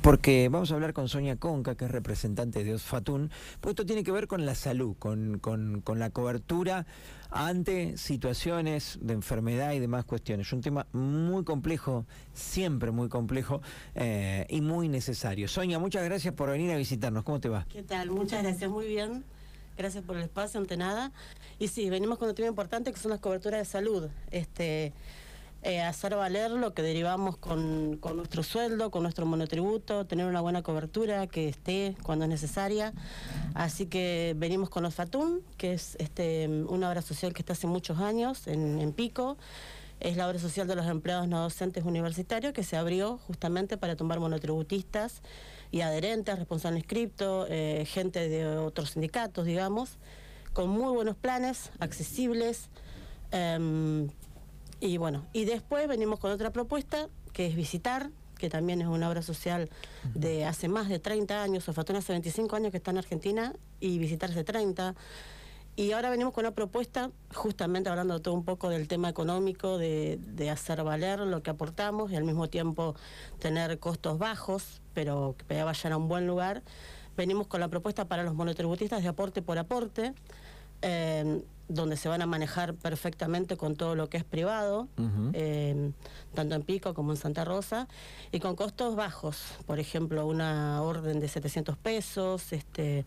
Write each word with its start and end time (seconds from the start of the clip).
porque 0.00 0.48
vamos 0.48 0.70
a 0.70 0.74
hablar 0.74 0.92
con 0.92 1.08
Sonia 1.08 1.34
Conca, 1.34 1.74
que 1.74 1.86
es 1.86 1.90
representante 1.90 2.62
de 2.62 2.74
Osfatún, 2.74 3.32
pues 3.60 3.72
esto 3.72 3.84
tiene 3.84 4.04
que 4.04 4.12
ver 4.12 4.28
con 4.28 4.46
la 4.46 4.54
salud, 4.54 4.94
con, 4.96 5.42
la 5.96 6.10
cobertura 6.10 6.86
ante 7.32 7.96
situaciones 7.96 9.00
de 9.02 9.12
enfermedad 9.12 9.72
y 9.72 9.80
demás 9.80 10.04
cuestiones. 10.04 10.46
Es 10.46 10.52
un 10.52 10.60
tema 10.60 10.86
muy 10.92 11.42
complejo, 11.42 12.06
siempre 12.32 12.92
muy 12.92 13.08
complejo 13.08 13.60
eh, 13.96 14.46
y 14.48 14.60
muy 14.60 14.88
necesario. 14.88 15.48
Sonia, 15.48 15.80
muchas 15.80 16.04
gracias 16.04 16.32
por 16.32 16.48
venir 16.50 16.70
a 16.70 16.76
visitarnos. 16.76 17.24
¿Cómo 17.24 17.40
te 17.40 17.48
va? 17.48 17.66
¿Qué 17.68 17.82
tal? 17.82 18.12
Muchas 18.12 18.44
gracias, 18.44 18.70
muy 18.70 18.86
bien. 18.86 19.24
Gracias 19.76 20.04
por 20.04 20.16
el 20.16 20.22
espacio, 20.22 20.60
ante 20.60 20.76
nada. 20.76 21.10
Y 21.58 21.66
sí, 21.66 21.90
venimos 21.90 22.18
con 22.18 22.28
un 22.28 22.36
tema 22.36 22.46
importante 22.46 22.92
que 22.92 23.00
son 23.00 23.10
las 23.10 23.18
coberturas 23.18 23.58
de 23.58 23.64
salud. 23.64 24.10
Este, 24.30 24.92
eh, 25.62 25.82
hacer 25.82 26.14
valer 26.16 26.50
lo 26.52 26.72
que 26.72 26.80
derivamos 26.80 27.36
con, 27.36 27.98
con, 27.98 28.16
nuestro 28.16 28.42
sueldo, 28.42 28.90
con 28.90 29.02
nuestro 29.02 29.26
monotributo, 29.26 30.06
tener 30.06 30.24
una 30.24 30.40
buena 30.40 30.62
cobertura 30.62 31.26
que 31.26 31.50
esté 31.50 31.96
cuando 32.02 32.24
es 32.24 32.30
necesaria. 32.30 32.94
Así 33.52 33.84
que 33.84 34.34
venimos 34.38 34.70
con 34.70 34.86
Osfatún, 34.86 35.42
que 35.58 35.74
es 35.74 35.96
este, 36.00 36.48
una 36.48 36.88
obra 36.88 37.02
social 37.02 37.34
que 37.34 37.42
está 37.42 37.52
hace 37.52 37.66
muchos 37.66 37.98
años 37.98 38.46
en, 38.46 38.92
Pico. 38.94 39.36
Es 40.00 40.16
la 40.16 40.26
obra 40.26 40.38
social 40.38 40.66
de 40.66 40.76
los 40.76 40.86
empleados 40.86 41.28
no 41.28 41.42
docentes 41.42 41.84
universitarios 41.84 42.54
que 42.54 42.64
se 42.64 42.78
abrió 42.78 43.18
justamente 43.26 43.76
para 43.76 43.96
tumbar 43.96 44.18
monotributistas 44.18 45.20
y 45.70 45.82
adherentes, 45.82 46.38
responsables 46.38 46.84
inscriptos, 46.84 47.46
eh, 47.50 47.84
gente 47.86 48.30
de 48.30 48.46
otros 48.46 48.92
sindicatos, 48.92 49.44
digamos, 49.44 49.98
con 50.54 50.70
muy 50.70 50.90
buenos 50.94 51.16
planes, 51.16 51.70
accesibles. 51.80 52.70
Em, 53.30 54.08
y 54.80 54.96
bueno, 54.96 55.26
y 55.32 55.44
después 55.44 55.86
venimos 55.88 56.18
con 56.18 56.30
otra 56.30 56.50
propuesta, 56.50 57.08
que 57.32 57.46
es 57.46 57.54
visitar, 57.54 58.10
que 58.38 58.48
también 58.48 58.80
es 58.80 58.88
una 58.88 59.08
obra 59.08 59.22
social 59.22 59.68
de 60.14 60.46
hace 60.46 60.68
más 60.68 60.88
de 60.88 60.98
30 60.98 61.42
años, 61.42 61.64
Sofatón 61.64 61.96
hace 61.96 62.12
25 62.12 62.56
años 62.56 62.70
que 62.70 62.78
está 62.78 62.90
en 62.90 62.98
Argentina 62.98 63.52
y 63.78 63.98
visitar 63.98 64.30
hace 64.30 64.42
30. 64.42 64.94
Y 65.76 65.92
ahora 65.92 66.10
venimos 66.10 66.32
con 66.32 66.44
una 66.44 66.54
propuesta, 66.54 67.10
justamente 67.34 67.90
hablando 67.90 68.20
todo 68.20 68.34
un 68.34 68.44
poco 68.44 68.70
del 68.70 68.88
tema 68.88 69.08
económico, 69.08 69.78
de, 69.78 70.18
de, 70.20 70.50
hacer 70.50 70.82
valer 70.82 71.20
lo 71.20 71.42
que 71.42 71.50
aportamos 71.50 72.10
y 72.10 72.16
al 72.16 72.24
mismo 72.24 72.48
tiempo 72.48 72.96
tener 73.38 73.78
costos 73.78 74.18
bajos, 74.18 74.80
pero 74.94 75.36
que 75.38 75.62
vayan 75.62 75.92
a 75.92 75.96
un 75.96 76.08
buen 76.08 76.26
lugar. 76.26 76.62
Venimos 77.16 77.46
con 77.46 77.60
la 77.60 77.68
propuesta 77.68 78.06
para 78.06 78.24
los 78.24 78.34
monotributistas 78.34 79.02
de 79.02 79.08
aporte 79.08 79.42
por 79.42 79.58
aporte. 79.58 80.14
Eh, 80.82 81.42
donde 81.70 81.96
se 81.96 82.08
van 82.08 82.20
a 82.20 82.26
manejar 82.26 82.74
perfectamente 82.74 83.56
con 83.56 83.76
todo 83.76 83.94
lo 83.94 84.08
que 84.08 84.16
es 84.16 84.24
privado, 84.24 84.88
eh, 85.32 85.92
tanto 86.34 86.54
en 86.56 86.62
Pico 86.62 86.94
como 86.94 87.12
en 87.12 87.16
Santa 87.16 87.44
Rosa, 87.44 87.86
y 88.32 88.40
con 88.40 88.56
costos 88.56 88.96
bajos. 88.96 89.38
Por 89.66 89.78
ejemplo, 89.78 90.26
una 90.26 90.82
orden 90.82 91.20
de 91.20 91.28
700 91.28 91.76
pesos, 91.76 92.52
este, 92.52 93.06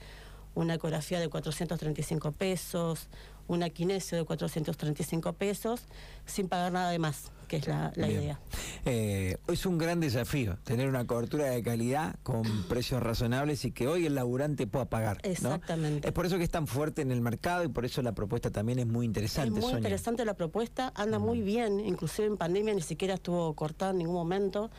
una 0.55 0.75
ecografía 0.75 1.19
de 1.19 1.27
435 1.27 2.31
pesos, 2.31 3.07
una 3.47 3.69
quinesio 3.69 4.17
de 4.17 4.25
435 4.25 5.33
pesos, 5.33 5.81
sin 6.25 6.47
pagar 6.47 6.71
nada 6.71 6.91
de 6.91 6.99
más, 6.99 7.31
que 7.47 7.57
es 7.57 7.67
la, 7.67 7.91
idea. 7.95 8.39
Eh, 8.85 9.37
es 9.47 9.65
un 9.65 9.77
gran 9.77 9.99
desafío 9.99 10.57
tener 10.63 10.87
una 10.87 11.05
cobertura 11.05 11.45
de 11.45 11.61
calidad 11.61 12.15
con 12.23 12.43
precios 12.69 13.01
razonables 13.01 13.65
y 13.65 13.71
que 13.71 13.87
hoy 13.87 14.05
el 14.05 14.15
laburante 14.15 14.67
pueda 14.67 14.85
pagar. 14.85 15.17
Exactamente. 15.23 16.07
Es 16.07 16.13
por 16.13 16.25
eso 16.25 16.37
que 16.37 16.43
es 16.43 16.49
tan 16.49 16.67
fuerte 16.67 17.01
en 17.01 17.11
el 17.11 17.21
mercado 17.21 17.63
y 17.63 17.67
por 17.67 17.85
eso 17.85 18.01
la 18.01 18.13
propuesta 18.13 18.49
también 18.49 18.79
es 18.79 18.87
muy 18.87 19.05
interesante. 19.05 19.59
Es 19.59 19.65
muy 19.65 19.73
interesante 19.73 20.25
la 20.25 20.33
propuesta, 20.33 20.91
anda 20.95 21.19
muy 21.19 21.41
bien, 21.41 21.79
inclusive 21.79 22.27
en 22.27 22.37
pandemia 22.37 22.73
ni 22.73 22.81
siquiera 22.81 23.15
estuvo 23.15 23.53
cortada 23.53 23.91
en 23.91 23.99
ningún 23.99 24.15
momento. 24.15 24.71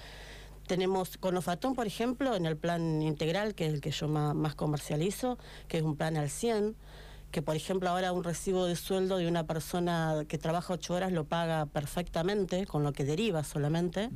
Tenemos 0.67 1.19
con 1.19 1.37
Ofatón, 1.37 1.75
por 1.75 1.87
ejemplo, 1.87 2.35
en 2.35 2.47
el 2.47 2.57
plan 2.57 3.03
integral, 3.03 3.55
que 3.55 3.67
es 3.67 3.75
el 3.75 3.81
que 3.83 3.91
yo 3.91 4.09
más, 4.09 4.55
comercializo, 4.55 5.39
que 5.69 5.79
es 5.79 5.83
un 5.83 5.97
plan 5.97 6.17
al 6.17 6.31
100, 6.31 6.75
que 7.35 7.43
por 7.43 7.57
ejemplo 7.57 7.91
ahora 7.91 8.13
un 8.13 8.23
recibo 8.23 8.65
de 8.65 8.77
sueldo 8.77 9.17
de 9.17 9.27
una 9.27 9.45
persona 9.45 10.25
que 10.29 10.39
trabaja 10.39 10.73
ocho 10.73 10.95
horas 10.95 11.11
lo 11.11 11.25
paga 11.25 11.67
perfectamente, 11.67 12.65
con 12.65 12.85
lo 12.85 12.93
que 12.93 13.05
deriva 13.05 13.43
solamente, 13.43 14.09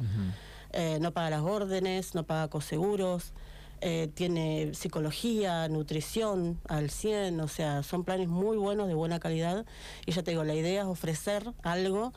eh, 0.72 0.98
no 1.00 1.10
paga 1.10 1.30
las 1.30 1.40
órdenes, 1.40 2.14
no 2.14 2.22
paga 2.22 2.46
coseguros, 2.46 3.32
eh, 3.80 4.08
tiene 4.14 4.72
psicología, 4.72 5.66
nutrición 5.66 6.60
al 6.68 6.90
100, 6.90 7.40
o 7.40 7.48
sea, 7.48 7.82
son 7.82 8.04
planes 8.04 8.28
muy 8.28 8.56
buenos, 8.56 8.86
de 8.86 8.94
buena 8.94 9.18
calidad, 9.18 9.66
y 10.06 10.12
ya 10.12 10.22
te 10.22 10.30
digo, 10.30 10.44
la 10.44 10.54
idea 10.54 10.82
es 10.82 10.86
ofrecer 10.86 11.52
algo 11.64 12.12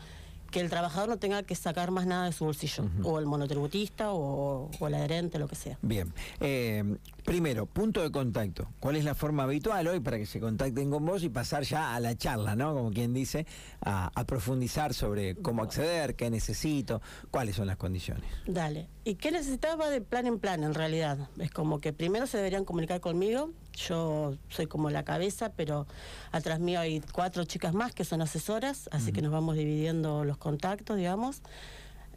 que 0.51 0.59
el 0.59 0.69
trabajador 0.69 1.09
no 1.09 1.17
tenga 1.17 1.44
que 1.44 1.56
sacar 1.56 1.91
más 1.91 2.06
nada 2.06 2.25
de 2.25 2.34
su 2.34 2.45
bolsillo, 2.45 2.85
o 3.03 3.19
el 3.19 3.25
monotributista 3.25 4.12
o, 4.12 4.69
el 4.79 4.94
adherente, 4.94 5.39
lo 5.39 5.47
que 5.47 5.56
sea. 5.56 5.78
Bien. 5.81 6.13
Eh, 6.39 6.97
primero, 7.23 7.66
punto 7.66 8.01
de 8.01 8.12
contacto. 8.12 8.67
¿Cuál 8.79 8.97
es 8.97 9.06
la 9.06 9.16
forma 9.16 9.44
habitual 9.44 9.88
hoy 9.88 10.00
para 10.00 10.17
que 10.17 10.25
se 10.25 10.39
contacten 10.39 10.91
con 10.91 11.06
vos 11.06 11.23
y 11.23 11.29
pasar 11.29 11.63
ya 11.63 11.95
a 11.95 12.00
la 12.00 12.16
charla, 12.16 12.56
¿no? 12.56 12.73
Como 12.73 12.91
quien 12.91 13.13
dice, 13.13 13.45
a, 13.81 14.12
profundizar 14.25 14.94
sobre 14.94 15.35
cómo 15.35 15.63
acceder, 15.63 16.16
qué 16.16 16.29
necesito, 16.29 17.01
cuáles 17.31 17.56
son 17.56 17.68
las 17.68 17.78
condiciones. 17.78 18.25
Dale. 18.45 18.88
¿Y 19.03 19.16
qué 19.16 19.31
necesitaba 19.31 19.89
de 19.89 20.01
plan 20.01 20.28
en 20.28 20.39
plan 20.39 20.63
en 20.63 20.73
realidad? 20.73 21.29
Es 21.39 21.51
como 21.51 21.79
que 21.79 21.94
primero 21.94 22.28
se 22.28 22.38
deberían 22.38 22.66
comunicar 22.66 23.00
conmigo, 23.00 23.51
yo 23.74 24.36
soy 24.50 24.68
como 24.68 24.90
la 24.90 25.04
cabeza, 25.04 25.52
pero 25.56 25.88
atrás 26.32 26.59
mío 26.59 26.80
hay 26.80 27.02
cuatro 27.12 27.44
chicas 27.46 27.74
más 27.74 27.94
que 27.94 28.06
son 28.06 28.22
asesoras, 28.22 28.90
así 28.92 29.12
que 29.12 29.22
nos 29.22 29.32
vamos 29.32 29.56
dividiendo 29.56 30.24
los 30.24 30.38
contactos, 30.38 30.98
digamos. 30.98 31.42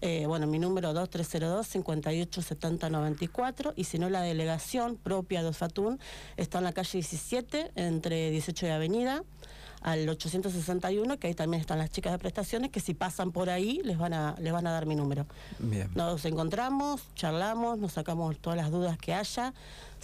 Eh, 0.00 0.24
bueno, 0.26 0.46
mi 0.46 0.58
número 0.58 0.92
2302-587094 0.92 3.72
y 3.76 3.84
si 3.84 3.98
no 3.98 4.10
la 4.10 4.20
delegación 4.20 4.96
propia 4.96 5.42
de 5.42 5.48
Osfatún 5.48 5.98
está 6.36 6.58
en 6.58 6.64
la 6.64 6.72
calle 6.72 6.98
17 6.98 7.70
entre 7.76 8.30
18 8.30 8.66
y 8.66 8.70
Avenida 8.70 9.22
al 9.84 10.08
861, 10.08 11.18
que 11.18 11.26
ahí 11.26 11.34
también 11.34 11.60
están 11.60 11.78
las 11.78 11.90
chicas 11.90 12.10
de 12.10 12.18
prestaciones, 12.18 12.70
que 12.70 12.80
si 12.80 12.94
pasan 12.94 13.32
por 13.32 13.50
ahí 13.50 13.82
les 13.84 13.98
van 13.98 14.14
a, 14.14 14.34
les 14.40 14.50
van 14.50 14.66
a 14.66 14.72
dar 14.72 14.86
mi 14.86 14.96
número. 14.96 15.26
Nos 15.94 16.24
encontramos, 16.24 17.02
charlamos, 17.14 17.78
nos 17.78 17.92
sacamos 17.92 18.38
todas 18.38 18.56
las 18.56 18.70
dudas 18.70 18.96
que 18.96 19.12
haya, 19.12 19.52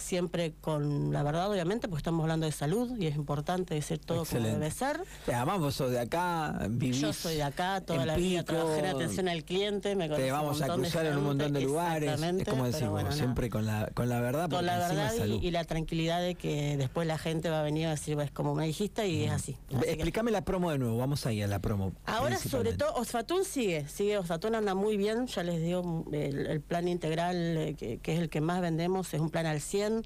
siempre 0.01 0.53
con 0.61 1.11
la 1.11 1.23
verdad, 1.23 1.49
obviamente, 1.49 1.87
porque 1.87 1.99
estamos 1.99 2.21
hablando 2.23 2.45
de 2.45 2.51
salud 2.51 2.95
y 2.97 3.07
es 3.07 3.15
importante 3.15 3.73
decir 3.73 3.99
todo 3.99 4.25
como 4.25 4.41
debe 4.41 4.69
ser. 4.71 5.01
Además, 5.27 5.59
vos 5.59 5.75
sos 5.75 5.91
de 5.91 5.99
acá, 5.99 6.67
vivís 6.69 6.99
Yo 6.99 7.13
soy 7.13 7.35
de 7.35 7.43
acá, 7.43 7.81
toda 7.81 8.05
la 8.05 8.17
vida 8.17 8.43
trabajé 8.43 8.79
en 8.79 8.85
atención 8.85 9.29
al 9.29 9.43
cliente, 9.43 9.95
me 9.95 10.09
Te 10.09 10.31
vamos 10.31 10.61
a 10.61 10.67
cruzar 10.67 11.05
en 11.05 11.17
un 11.17 11.23
montón 11.23 11.53
de 11.53 11.61
lugares. 11.61 12.21
Es 12.21 12.47
como 12.47 12.65
decimos, 12.65 13.15
siempre 13.15 13.49
con 13.49 13.65
la, 13.65 13.89
con 13.93 14.09
la 14.09 14.19
verdad. 14.19 14.49
Con 14.49 14.65
la 14.65 14.77
verdad 14.77 15.13
y, 15.25 15.51
la 15.51 15.63
tranquilidad 15.65 16.21
de 16.21 16.35
que 16.35 16.77
después 16.77 17.07
la 17.07 17.17
gente 17.17 17.49
va 17.49 17.59
a 17.59 17.63
venir 17.63 17.87
a 17.87 17.91
decir, 17.91 18.15
pues 18.15 18.31
como 18.31 18.55
me 18.55 18.65
dijiste, 18.65 19.07
y 19.07 19.25
es 19.25 19.31
así. 19.31 19.57
Explícame 19.85 20.31
la 20.31 20.41
promo 20.41 20.71
de 20.71 20.77
nuevo, 20.77 20.97
vamos 20.97 21.25
ahí 21.25 21.41
a 21.41 21.47
la 21.47 21.59
promo. 21.59 21.93
Ahora, 22.05 22.37
sobre 22.37 22.73
todo, 22.73 22.93
Osfatún 22.95 23.45
sigue, 23.45 23.87
sigue, 23.87 24.17
Osfatún 24.17 24.55
anda 24.55 24.75
muy 24.75 24.97
bien, 24.97 25.27
ya 25.27 25.43
les 25.43 25.61
digo, 25.61 26.05
el, 26.11 26.61
plan 26.61 26.87
integral, 26.87 27.35
eh, 27.57 27.75
que, 27.75 28.13
es 28.13 28.19
el 28.19 28.29
que 28.29 28.41
más 28.41 28.61
vendemos, 28.61 29.13
es 29.13 29.19
un 29.19 29.29
plan 29.29 29.45
al 29.45 29.61
100. 29.61 30.03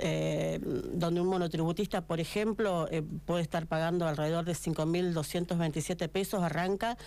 Eh, 0.00 0.58
donde 0.60 1.20
un 1.20 1.28
monotributista, 1.28 2.00
por 2.00 2.18
ejemplo, 2.18 2.88
eh, 2.90 3.04
puede 3.26 3.42
estar 3.42 3.68
pagando 3.68 4.08
alrededor 4.08 4.44
de 4.44 4.54
5.227 4.54 6.08
pesos, 6.08 6.42
arranca 6.42 6.98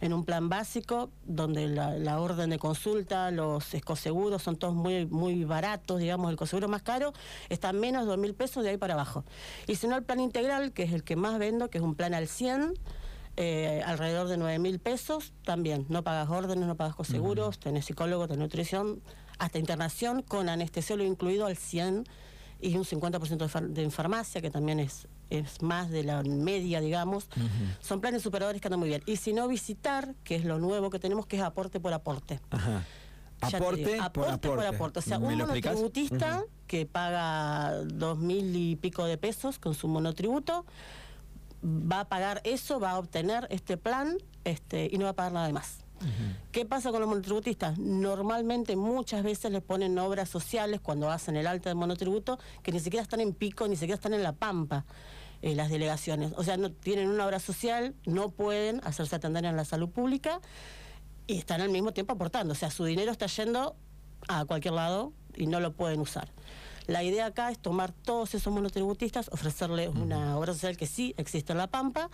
en 0.00 0.12
un 0.12 0.24
plan 0.24 0.48
básico, 0.48 1.10
donde 1.24 1.68
la, 1.68 2.20
orden 2.20 2.50
de 2.50 2.58
consulta, 2.58 3.30
los 3.30 3.74
escoseguros 3.74 4.42
son 4.42 4.56
todos 4.56 4.74
muy, 4.74 5.06
muy 5.06 5.44
baratos, 5.44 6.00
digamos, 6.00 6.30
el 6.30 6.36
coseguro 6.36 6.68
más 6.68 6.82
caro 6.82 7.12
está 7.48 7.72
menos 7.72 8.06
de 8.06 8.14
2.000 8.14 8.34
pesos 8.34 8.64
de 8.64 8.70
ahí 8.70 8.76
para 8.76 8.94
abajo. 8.94 9.24
Y 9.66 9.76
si 9.76 9.86
no, 9.86 9.96
el 9.96 10.02
plan 10.02 10.20
integral, 10.20 10.72
que 10.72 10.84
es 10.84 10.92
el 10.92 11.04
que 11.04 11.16
más 11.16 11.38
vendo, 11.38 11.68
que 11.68 11.78
es 11.78 11.84
un 11.84 11.94
plan 11.94 12.14
al 12.14 12.28
100, 12.28 12.74
eh, 13.36 13.82
alrededor 13.84 14.28
de 14.28 14.38
9.000 14.38 14.78
pesos, 14.80 15.32
también, 15.44 15.86
no 15.88 16.02
pagas 16.02 16.30
órdenes, 16.30 16.66
no 16.66 16.76
pagas 16.76 16.94
coseguros, 16.94 17.58
tenés 17.58 17.84
psicólogo, 17.84 18.26
tenés 18.26 18.40
nutrición, 18.40 19.02
hasta 19.38 19.58
internación 19.58 20.22
con 20.22 20.48
anestesiólogo 20.48 21.10
incluido 21.10 21.46
al 21.46 21.56
100 21.56 22.04
y 22.60 22.76
un 22.76 22.84
50% 22.84 23.68
de, 23.70 23.82
de 23.82 23.90
farmacia, 23.90 24.40
que 24.40 24.50
también 24.50 24.80
es, 24.80 25.08
es 25.30 25.62
más 25.62 25.90
de 25.90 26.04
la 26.04 26.22
media, 26.22 26.80
digamos. 26.80 27.28
Son 27.80 28.00
planes 28.00 28.22
superadores 28.22 28.60
que 28.60 28.68
andan 28.68 28.80
muy 28.80 28.88
bien. 28.88 29.02
Y 29.06 29.16
si 29.16 29.32
no, 29.32 29.48
visitar, 29.48 30.14
que 30.24 30.36
es 30.36 30.44
lo 30.44 30.58
nuevo 30.58 30.90
que 30.90 30.98
tenemos, 30.98 31.26
que 31.26 31.36
es 31.36 31.42
aporte 31.42 31.80
por 31.80 31.92
aporte. 31.92 32.40
Aporte, 33.40 34.48
por 34.48 34.66
aporte. 34.66 34.98
O 34.98 35.02
sea, 35.02 35.18
un 35.18 35.36
monotributista 35.36 36.44
que 36.66 36.86
paga 36.86 37.82
dos 37.84 38.18
mil 38.18 38.54
y 38.54 38.76
pico 38.76 39.06
de 39.06 39.16
pesos 39.16 39.58
con 39.58 39.74
su 39.74 39.88
monotributo 39.88 40.66
va 41.62 42.00
a 42.00 42.08
pagar 42.08 42.40
eso, 42.44 42.80
va 42.80 42.92
a 42.92 42.98
obtener 42.98 43.46
este 43.50 43.76
plan 43.76 44.16
este, 44.44 44.88
y 44.90 44.98
no 44.98 45.04
va 45.04 45.10
a 45.10 45.14
pagar 45.14 45.32
nada 45.32 45.50
más. 45.50 45.79
¿Qué 46.52 46.64
pasa 46.64 46.90
con 46.90 47.00
los 47.00 47.08
monotributistas? 47.08 47.78
Normalmente 47.78 48.76
muchas 48.76 49.22
veces 49.22 49.50
les 49.52 49.62
ponen 49.62 49.98
obras 49.98 50.28
sociales 50.28 50.80
cuando 50.80 51.10
hacen 51.10 51.36
el 51.36 51.46
alta 51.46 51.68
de 51.68 51.74
monotributo 51.74 52.38
que 52.62 52.72
ni 52.72 52.80
siquiera 52.80 53.02
están 53.02 53.20
en 53.20 53.34
pico, 53.34 53.68
ni 53.68 53.76
siquiera 53.76 53.94
están 53.94 54.14
en 54.14 54.22
la 54.22 54.32
pampa. 54.32 54.84
Eh, 55.42 55.54
las 55.54 55.70
delegaciones. 55.70 56.34
O 56.36 56.44
sea, 56.44 56.58
no 56.58 56.70
tienen 56.70 57.08
una 57.08 57.24
obra 57.24 57.38
social, 57.38 57.94
no 58.04 58.30
pueden 58.30 58.82
hacerse 58.84 59.16
atender 59.16 59.46
en 59.46 59.56
la 59.56 59.64
salud 59.64 59.88
pública 59.88 60.38
y 61.26 61.38
están 61.38 61.62
al 61.62 61.70
mismo 61.70 61.92
tiempo 61.92 62.12
aportando. 62.12 62.52
O 62.52 62.54
sea, 62.54 62.70
su 62.70 62.84
dinero 62.84 63.10
está 63.10 63.24
yendo 63.24 63.74
a 64.28 64.44
cualquier 64.44 64.74
lado 64.74 65.14
y 65.34 65.46
no 65.46 65.60
lo 65.60 65.72
pueden 65.72 66.00
usar. 66.00 66.30
La 66.86 67.02
idea 67.02 67.26
acá 67.26 67.50
es 67.50 67.58
tomar 67.58 67.92
todos 67.92 68.34
esos 68.34 68.52
monotributistas, 68.52 69.30
ofrecerles 69.32 69.88
una 69.88 70.36
obra 70.36 70.52
social 70.52 70.76
que 70.76 70.86
sí 70.86 71.14
existe 71.16 71.52
en 71.52 71.58
La 71.58 71.68
Pampa, 71.68 72.10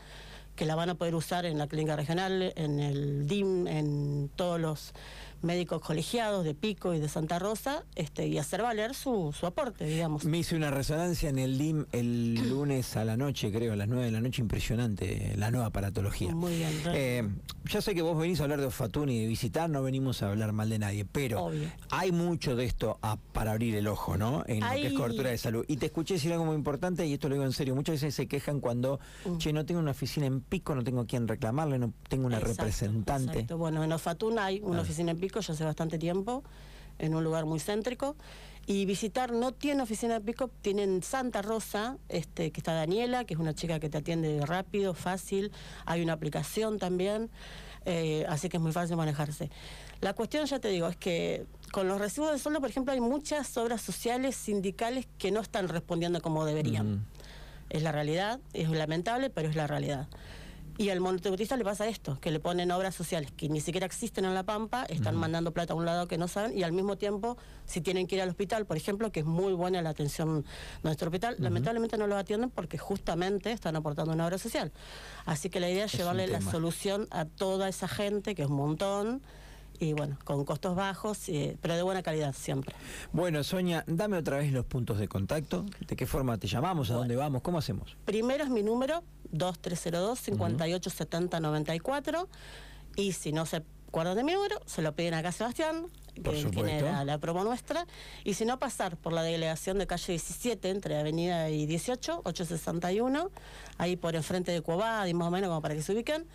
que 0.57 0.65
la 0.65 0.75
van 0.75 0.91
a 0.91 0.95
poder 0.95 1.15
usar 1.15 1.47
en 1.47 1.59
la 1.59 1.69
clínica 1.69 1.95
regional, 1.95 2.53
en 2.57 2.81
el 2.81 3.27
DIM, 3.27 3.67
en 3.69 4.31
todos 4.35 4.59
los 4.59 4.95
médicos 5.43 5.81
colegiados 5.83 6.45
de 6.45 6.55
Pico 6.55 6.95
y 6.95 6.99
de 7.01 7.09
Santa 7.09 7.39
Rosa, 7.39 7.85
este, 7.95 8.27
y 8.27 8.39
hacer 8.39 8.63
valer 8.63 8.95
su, 8.95 9.35
su 9.39 9.47
aporte, 9.47 9.85
digamos. 9.85 10.25
Me 10.25 10.39
hice 10.39 10.57
una 10.57 10.71
resonancia 10.71 11.29
en 11.29 11.39
el 11.39 11.59
DIM 11.59 11.87
el 11.93 12.49
lunes 12.49 12.97
a 12.97 13.05
la 13.05 13.17
noche, 13.17 13.53
creo, 13.53 13.73
a 13.73 13.77
las 13.77 13.89
9 13.89 14.05
de 14.07 14.11
la 14.13 14.21
noche, 14.21 14.43
impresionante, 14.43 15.35
la 15.37 15.51
nueva 15.51 15.67
aparatología. 15.67 16.35
Muy 16.35 16.57
bien. 16.57 16.73
Eh, 16.93 17.29
ya 17.65 17.81
sé 17.81 17.95
que 17.95 18.03
vos 18.03 18.19
venís 18.19 18.41
a 18.41 18.45
hablar 18.45 18.61
de 18.61 18.67
Ofatún 18.67 19.09
y 19.09 19.21
de 19.21 19.27
visitar, 19.27 19.69
no 19.71 19.83
venimos 19.83 20.23
a 20.23 20.31
hablar 20.31 20.53
mal 20.53 20.69
de 20.69 20.79
nadie, 20.79 21.05
pero 21.05 21.45
Obvio. 21.47 21.69
hay 21.91 22.13
mucho 22.13 22.57
de 22.57 22.65
esto 22.65 22.99
a- 23.03 23.17
para 23.17 23.53
abrir 23.53 23.75
el 23.77 23.87
ojo, 23.89 24.17
¿no? 24.17 24.45
En 24.47 24.61
lo 24.61 24.71
que 24.71 24.87
es 24.89 24.93
cobertura 24.93 25.31
de 25.31 25.39
salud. 25.39 25.65
Y 25.69 25.77
te 25.77 25.87
escuché 25.87 26.15
decir 26.15 26.33
algo 26.33 26.45
muy 26.45 26.57
importante, 26.57 27.07
y 27.07 27.13
esto 27.13 27.29
lo 27.29 27.35
digo 27.35 27.45
en 27.45 27.53
serio, 27.53 27.75
muchas 27.75 27.95
veces 27.97 28.15
se 28.15 28.27
quejan 28.27 28.61
cuando, 28.61 28.99
Mm. 29.25 29.39
che, 29.39 29.53
no 29.53 29.65
tengo 29.67 29.81
una 29.81 29.91
oficina 29.93 30.27
en 30.27 30.41
pico, 30.41 30.75
no 30.75 30.83
tengo 30.85 31.01
a 31.03 31.07
quien 31.07 31.27
reclamarle, 31.29 31.79
no 31.79 31.93
tengo 32.09 32.27
una 32.27 32.39
Exacto, 32.39 32.63
representante. 32.63 33.33
exacto. 33.33 33.59
Bueno, 33.59 33.83
en 33.85 33.93
Ofatún 33.93 34.39
hay 34.39 34.61
una 34.63 34.79
Ah. 34.79 34.83
oficina 34.83 35.11
en 35.11 35.19
Pico 35.19 35.26
ya 35.29 35.53
hace 35.53 35.65
bastante 35.65 35.99
tiempo, 35.99 36.43
en 36.99 37.15
un 37.15 37.25
lugar 37.25 37.45
muy 37.45 37.61
céntrico. 37.61 38.17
Y 38.69 38.85
visitar 38.85 39.31
no 39.33 39.53
tiene 39.53 39.83
oficina 39.83 40.17
en 40.17 40.25
Pico, 40.25 40.51
tiene 40.61 40.83
en 40.83 41.03
Santa 41.03 41.41
Rosa, 41.41 41.99
este, 42.09 42.51
que 42.51 42.59
está 42.59 42.73
Daniela, 42.73 43.25
que 43.25 43.35
es 43.35 43.41
una 43.41 43.55
chica 43.55 43.79
que 43.79 43.89
te 43.89 43.99
atiende 43.99 44.45
rápido, 44.45 44.93
fácil. 44.93 45.53
Hay 45.85 46.03
una 46.03 46.15
aplicación 46.15 46.81
también, 46.81 47.31
eh, 47.85 48.27
así 48.29 48.49
que 48.49 48.57
es 48.57 48.63
muy 48.63 48.73
fácil 48.73 48.97
manejarse. 48.97 49.51
La 50.01 50.15
cuestión, 50.15 50.47
ya 50.47 50.59
te 50.59 50.69
digo, 50.69 50.89
es 50.89 50.97
que 50.97 51.47
con 51.71 51.87
los 51.87 52.01
recibos 52.01 52.33
de 52.33 52.41
sueldo, 52.41 52.61
por 52.61 52.69
ejemplo, 52.69 52.93
hay 52.93 53.01
muchas 53.01 53.57
obras 53.57 53.83
sociales 53.83 54.35
sindicales 54.35 55.07
que 55.17 55.31
no 55.31 55.41
están 55.41 55.69
respondiendo 55.69 56.21
como 56.21 56.45
deberían. 56.45 56.95
Ujú. 56.95 57.03
Es 57.71 57.83
la 57.83 57.93
realidad, 57.93 58.41
es 58.53 58.69
lamentable, 58.69 59.31
pero 59.31 59.49
es 59.49 59.55
la 59.55 59.69
realidad. 59.69 60.09
Y 60.79 60.91
al 60.91 61.01
monotributista 61.01 61.57
le 61.57 61.65
pasa 61.65 61.89
esto, 61.89 62.19
que 62.21 62.31
le 62.31 62.41
ponen 62.41 62.71
obras 62.71 62.95
sociales 62.95 63.33
que 63.33 63.49
ni 63.49 63.61
siquiera 63.61 63.87
existen 63.87 64.25
en 64.25 64.35
La 64.35 64.43
Pampa, 64.43 64.85
están 64.89 65.17
mandando 65.17 65.53
plata 65.53 65.73
a 65.73 65.77
un 65.77 65.85
lado 65.85 66.07
que 66.07 66.19
no 66.19 66.29
saben, 66.29 66.57
y 66.57 66.63
al 66.63 66.73
mismo 66.73 66.97
tiempo, 66.97 67.37
si 67.65 67.81
tienen 67.81 68.07
que 68.07 68.17
ir 68.17 68.23
al 68.23 68.29
hospital, 68.29 68.67
por 68.67 68.77
ejemplo, 68.77 69.11
que 69.11 69.21
es 69.21 69.27
muy 69.27 69.55
buena 69.55 69.81
la 69.81 69.91
atención 69.91 70.43
de 70.43 70.49
nuestro 70.83 71.09
hospital, 71.09 71.37
lamentablemente 71.39 71.97
no 71.97 72.07
lo 72.07 72.17
atienden 72.17 72.51
porque 72.51 72.79
justamente 72.79 73.53
están 73.53 73.77
aportando 73.77 74.13
una 74.13 74.27
obra 74.27 74.39
social. 74.39 74.73
Así 75.25 75.49
que 75.49 75.61
la 75.61 75.71
idea 75.71 75.87
es, 75.87 75.93
llevarle 75.93 76.27
la 76.27 76.41
solución 76.41 77.07
a 77.11 77.25
toda 77.25 77.69
esa 77.69 77.89
gente, 77.89 78.35
que 78.35 78.43
es 78.43 78.49
un 78.49 78.57
montón, 78.57 79.23
y 79.79 79.93
bueno, 79.93 80.17
con 80.25 80.45
costos 80.45 80.75
bajos, 80.75 81.29
eh, 81.29 81.57
pero 81.61 81.75
de 81.75 81.83
buena 81.83 82.03
calidad 82.03 82.35
siempre. 82.35 82.75
Bueno, 83.13 83.43
Sonia, 83.45 83.85
dame 83.87 84.17
otra 84.17 84.39
vez 84.39 84.53
los 84.53 84.65
puntos 84.65 84.99
de 84.99 85.09
contacto. 85.09 85.65
¿De 85.87 85.97
qué 85.97 86.07
forma 86.07 86.39
te 86.39 86.47
llamamos? 86.47 86.91
¿A 86.91 86.95
dónde 86.95 87.17
vamos? 87.17 87.43
¿Cómo 87.43 87.59
hacemos? 87.59 87.97
Primero 88.05 88.45
es 88.45 88.51
mi 88.51 88.63
número, 88.63 89.03
2302-587094. 89.33 92.27
Y 92.97 93.13
si 93.13 93.33
no 93.33 93.47
se 93.47 93.63
acuerdan 93.89 94.17
de 94.17 94.25
mi 94.25 94.33
número, 94.33 94.61
se 94.67 94.83
lo 94.83 94.95
piden 94.95 95.15
acá 95.15 95.29
a 95.29 95.33
Sebastián, 95.33 95.87
que 96.15 96.45
tiene 96.51 96.83
la, 96.83 97.05
la 97.05 97.19
promo 97.19 97.45
nuestra. 97.45 97.87
Y 98.25 98.35
si 98.35 98.45
no, 98.45 98.59
pasar 98.59 98.97
por 98.97 99.13
la 99.13 99.23
delegación 99.23 99.79
de 99.79 99.87
calle 99.87 100.13
17, 100.13 100.71
entre 100.71 100.99
Avenida 100.99 101.49
y 101.51 101.67
18, 101.67 102.23
861, 102.25 103.31
ahí 103.79 103.97
por 103.97 104.17
enfrente 104.17 104.53
de 104.53 104.61
Cuobad, 104.63 105.07
y 105.07 105.15
más 105.15 105.29
o 105.29 105.31
menos 105.31 105.49
como 105.49 105.63
para 105.63 105.75
que 105.75 105.83
se 105.83 105.93
ubiquen. 105.93 106.27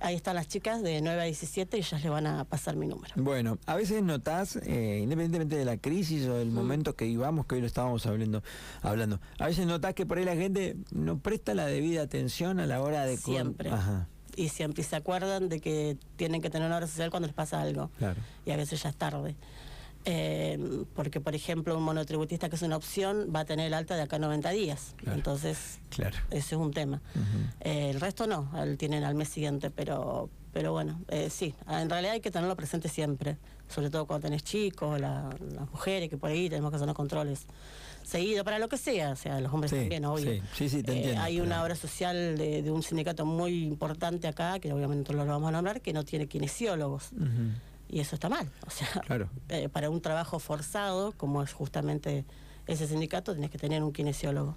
Ahí 0.00 0.14
están 0.16 0.36
las 0.36 0.48
chicas 0.48 0.82
de 0.82 1.00
9 1.00 1.20
a 1.20 1.24
17 1.24 1.76
y 1.76 1.80
ellas 1.80 2.02
le 2.02 2.10
van 2.10 2.26
a 2.26 2.44
pasar 2.44 2.76
mi 2.76 2.86
número. 2.86 3.14
Bueno, 3.16 3.58
a 3.66 3.74
veces 3.74 4.02
notás, 4.02 4.56
eh, 4.56 5.00
independientemente 5.02 5.56
de 5.56 5.64
la 5.64 5.76
crisis 5.76 6.26
o 6.26 6.34
del 6.36 6.50
Mm. 6.50 6.54
momento 6.54 6.94
que 6.94 7.06
vivamos, 7.06 7.46
que 7.46 7.54
hoy 7.54 7.60
lo 7.62 7.66
estábamos 7.66 8.04
hablando, 8.06 8.42
hablando, 8.82 9.20
a 9.38 9.46
veces 9.46 9.66
notás 9.66 9.94
que 9.94 10.04
por 10.06 10.18
ahí 10.18 10.24
la 10.24 10.36
gente 10.36 10.76
no 10.92 11.18
presta 11.18 11.54
la 11.54 11.66
debida 11.66 12.02
atención 12.02 12.60
a 12.60 12.66
la 12.66 12.80
hora 12.82 13.04
de... 13.06 13.16
Siempre. 13.16 13.70
Ajá, 13.70 14.08
Y 14.36 14.48
siempre 14.48 14.82
se 14.82 14.96
acuerdan 14.96 15.48
de 15.48 15.60
que 15.60 15.96
tienen 16.16 16.42
que 16.42 16.50
tener 16.50 16.66
una 16.66 16.76
obra 16.76 16.86
social 16.88 17.10
cuando 17.10 17.28
les 17.28 17.34
pasa 17.34 17.60
algo. 17.62 17.90
claro. 17.98 18.20
y 18.44 18.50
a 18.50 18.56
veces 18.56 18.82
ya 18.82 18.88
es 18.90 18.96
tarde. 18.96 19.36
Eh, 20.06 20.84
porque, 20.94 21.20
por 21.20 21.34
ejemplo, 21.34 21.76
un 21.76 21.82
monotributista 21.82 22.48
que 22.50 22.56
es 22.56 22.62
una 22.62 22.76
opción 22.76 23.28
va 23.34 23.40
a 23.40 23.44
tener 23.46 23.66
el 23.68 23.74
alta 23.74 23.96
de 23.96 24.02
acá 24.02 24.16
a 24.16 24.18
90 24.18 24.50
días. 24.50 24.94
Claro. 24.98 25.16
Entonces, 25.16 25.78
Claro. 25.88 26.16
ese 26.30 26.54
es 26.54 26.60
un 26.60 26.72
tema. 26.72 27.00
Eh, 27.60 27.90
el 27.90 28.00
resto 28.00 28.26
no, 28.26 28.50
él 28.62 28.76
tienen 28.76 29.02
al 29.04 29.14
mes 29.14 29.28
siguiente, 29.28 29.70
pero 29.70 30.28
pero 30.52 30.70
bueno, 30.70 31.00
eh, 31.08 31.30
sí, 31.30 31.52
en 31.68 31.90
realidad 31.90 32.12
hay 32.12 32.20
que 32.20 32.30
tenerlo 32.30 32.54
presente 32.54 32.88
siempre, 32.88 33.38
sobre 33.68 33.90
todo 33.90 34.06
cuando 34.06 34.28
tenés 34.28 34.44
chicos, 34.44 35.00
la- 35.00 35.34
las 35.52 35.68
mujeres 35.72 36.08
que 36.08 36.16
por 36.16 36.30
ahí 36.30 36.48
tenemos 36.48 36.70
que 36.70 36.76
hacer 36.76 36.86
los 36.86 36.94
controles 36.94 37.46
seguido, 38.04 38.44
para 38.44 38.60
lo 38.60 38.68
que 38.68 38.76
sea, 38.78 39.10
o 39.10 39.16
sea, 39.16 39.40
los 39.40 39.52
hombres 39.52 39.72
Sí, 39.72 39.78
también, 39.78 40.04
obvio. 40.04 40.30
sí, 40.30 40.42
sí, 40.54 40.68
sí, 40.68 40.82
te 40.84 40.92
entiendo, 40.96 41.20
Hay 41.22 41.34
pero- 41.38 41.46
una 41.46 41.60
obra 41.60 41.74
social 41.74 42.38
de, 42.38 42.62
de 42.62 42.70
un 42.70 42.84
sindicato 42.84 43.26
muy 43.26 43.64
importante 43.64 44.28
acá, 44.28 44.60
que 44.60 44.72
obviamente 44.72 45.12
no 45.12 45.24
lo 45.24 45.32
vamos 45.32 45.48
a 45.48 45.50
nombrar, 45.50 45.80
que 45.80 45.92
no 45.92 46.04
tiene 46.04 46.28
kinesiólogos. 46.28 47.08
Y 47.88 48.00
eso 48.00 48.16
está 48.16 48.28
mal. 48.28 48.50
O 48.66 48.70
sea, 48.70 48.88
Claro. 49.06 49.28
eh, 49.48 49.68
para 49.68 49.90
un 49.90 50.00
trabajo 50.00 50.38
forzado, 50.38 51.12
como 51.12 51.42
es 51.42 51.52
justamente 51.52 52.24
ese 52.66 52.86
sindicato, 52.86 53.34
tenés 53.34 53.50
que 53.50 53.58
tener 53.58 53.82
un 53.82 53.92
kinesiólogo. 53.92 54.56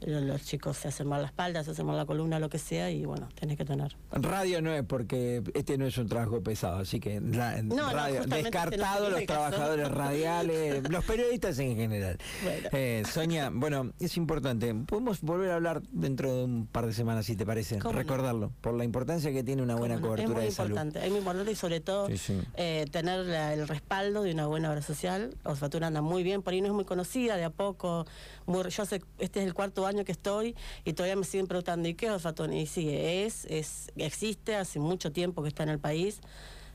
Los 0.00 0.42
chicos 0.44 0.76
se 0.76 0.88
hacen 0.88 1.06
mal 1.08 1.22
la 1.22 1.28
espalda, 1.28 1.64
se 1.64 1.70
hacen 1.70 1.86
mal 1.86 1.96
la 1.96 2.04
columna, 2.06 2.38
lo 2.38 2.48
que 2.48 2.58
sea, 2.58 2.90
y 2.90 3.04
bueno, 3.04 3.28
tenés 3.38 3.56
que 3.56 3.64
tener. 3.64 3.96
Radio 4.12 4.60
no 4.60 4.72
es 4.72 4.82
porque 4.84 5.42
este 5.54 5.78
no 5.78 5.86
es 5.86 5.96
un 5.98 6.08
trabajo 6.08 6.42
pesado, 6.42 6.78
así 6.78 7.00
que 7.00 7.18
ra- 7.20 7.62
no, 7.62 7.90
radio, 7.90 8.18
justamente 8.18 8.50
descartado 8.50 9.10
los 9.10 9.24
trabajadores 9.24 9.88
radiales, 9.90 10.82
los 10.90 11.04
periodistas 11.04 11.58
en 11.58 11.76
general. 11.76 12.18
Bueno. 12.42 12.68
Eh, 12.72 13.02
Sonia, 13.10 13.50
bueno, 13.52 13.92
es 13.98 14.16
importante. 14.16 14.74
Podemos 14.74 15.20
volver 15.22 15.50
a 15.50 15.54
hablar 15.56 15.82
dentro 15.90 16.34
de 16.36 16.44
un 16.44 16.66
par 16.66 16.86
de 16.86 16.92
semanas, 16.92 17.26
si 17.26 17.36
te 17.36 17.46
parece, 17.46 17.78
¿Cómo 17.78 17.92
no? 17.92 17.98
recordarlo, 17.98 18.52
por 18.60 18.74
la 18.74 18.84
importancia 18.84 19.32
que 19.32 19.42
tiene 19.42 19.62
una 19.62 19.76
buena 19.76 19.94
¿Cómo 19.96 20.08
no? 20.08 20.12
cobertura 20.16 20.38
es 20.40 20.42
de 20.44 20.46
muy 20.46 20.54
salud. 20.54 20.70
importante, 20.70 21.04
es 21.04 21.10
muy 21.10 21.18
importante 21.20 21.52
y 21.52 21.56
sobre 21.56 21.80
todo 21.80 22.06
Sí, 22.08 22.18
sí. 22.18 22.40
eh, 22.56 22.84
tener 22.90 23.24
la- 23.26 23.54
el 23.54 23.66
respaldo 23.66 24.22
de 24.22 24.32
una 24.32 24.46
buena 24.46 24.70
obra 24.70 24.82
social. 24.82 25.34
Osfatura 25.44 25.86
anda 25.86 26.02
muy 26.02 26.22
bien, 26.22 26.42
por 26.42 26.52
ahí 26.52 26.60
no 26.60 26.66
es 26.68 26.72
muy 26.74 26.84
conocida, 26.84 27.36
de 27.36 27.44
a 27.44 27.50
poco. 27.50 28.06
muy- 28.46 28.68
yo 28.70 28.84
sé, 28.86 29.02
este 29.18 29.40
es 29.40 29.46
el 29.46 29.54
cuarto 29.54 29.85
año 29.86 30.04
que 30.04 30.12
estoy 30.12 30.54
y 30.84 30.92
todavía 30.92 31.16
me 31.16 31.24
siguen 31.24 31.46
preguntando, 31.46 31.88
¿y 31.88 31.94
qué 31.94 32.06
es 32.06 32.12
Osfatún? 32.12 32.52
Y 32.52 32.66
sí, 32.66 32.88
es, 32.90 33.44
es, 33.46 33.92
existe, 33.96 34.56
hace 34.56 34.78
mucho 34.78 35.12
tiempo 35.12 35.42
que 35.42 35.48
está 35.48 35.62
en 35.62 35.70
el 35.70 35.78
país. 35.78 36.20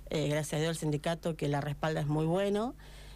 Eh, 0.09 0.27
gracias 0.27 0.59
a 0.59 0.61
Dios 0.61 0.69
el 0.71 0.77
sindicato 0.77 1.35
que 1.35 1.47
la 1.47 1.61
respalda 1.61 2.01
es 2.01 2.07
muy 2.07 2.25
bueno. 2.25 2.75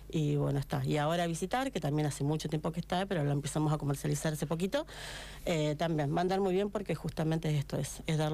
Y 0.10 0.36
bueno, 0.36 0.60
está. 0.60 0.86
Y 0.86 0.98
ahora 0.98 1.28
visitar, 1.28 1.72
que 1.72 1.80
también 1.80 2.08
hace 2.08 2.24
mucho 2.24 2.48
tiempo 2.48 2.72
que 2.72 2.80
está, 2.80 3.06
pero 3.06 3.24
lo 3.24 3.32
empezamos 3.32 3.74
a 3.74 3.78
comercializar 3.78 4.34
hace 4.34 4.46
poquito. 4.46 4.86
Eh, 5.46 5.76
también 5.78 6.14
va 6.14 6.20
a 6.20 6.22
andar 6.22 6.40
muy 6.42 6.54
bien 6.54 6.70
porque 6.70 6.96
justamente 6.96 7.56
esto 7.58 7.78
es, 7.78 8.02
es 8.06 8.18
darle 8.18 8.34